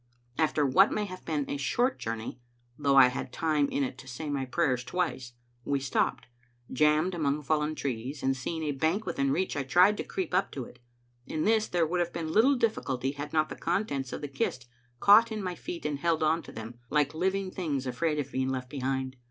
After 0.39 0.65
what 0.65 0.91
may 0.91 1.05
have 1.05 1.23
been 1.25 1.43
but 1.43 1.53
a 1.53 1.57
short 1.57 1.99
journey, 1.99 2.39
though 2.75 2.95
I 2.95 3.09
had 3.09 3.31
time 3.31 3.69
in 3.69 3.83
it 3.83 3.99
to 3.99 4.07
say 4.07 4.31
my 4.31 4.45
prayers 4.45 4.83
twice, 4.83 5.33
we 5.63 5.79
stopped, 5.79 6.25
jammed 6.73 7.13
among 7.13 7.43
fallen 7.43 7.75
trees; 7.75 8.23
and 8.23 8.35
seeing 8.35 8.63
a 8.63 8.71
bank 8.71 9.05
within 9.05 9.29
reach, 9.29 9.55
I 9.55 9.61
tried 9.61 9.97
to 9.97 10.03
creep 10.03 10.33
up 10.33 10.57
it. 10.57 10.79
In 11.27 11.43
this 11.43 11.67
there 11.67 11.85
would 11.85 11.99
have 11.99 12.13
been 12.13 12.33
little 12.33 12.55
difficulty 12.55 13.11
had 13.11 13.31
not 13.31 13.49
the 13.49 13.55
contents 13.55 14.11
of 14.11 14.21
the 14.21 14.27
kist 14.27 14.65
caught 14.99 15.31
in 15.31 15.43
my 15.43 15.53
feet 15.53 15.85
and 15.85 15.99
held 15.99 16.23
on 16.23 16.41
to 16.41 16.51
them, 16.51 16.79
like 16.89 17.13
living 17.13 17.51
things 17.51 17.85
afraid 17.85 18.17
of 18.17 18.31
being 18.31 18.49
left 18.49 18.71
behind. 18.71 19.17